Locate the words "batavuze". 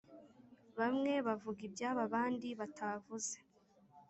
2.59-3.35